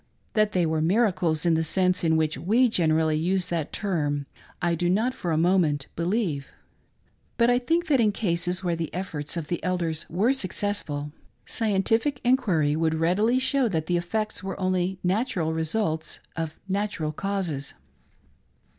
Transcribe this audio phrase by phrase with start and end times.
[0.33, 4.25] That they were miracles in the sense in which we generally use that term,
[4.59, 6.47] I do not for a moment believe;
[7.37, 11.11] but I think that in cases where the efforts of the elders were suc cessful,
[11.45, 17.75] scientific enquiry would readily show that the effects were only natural results of natural causes.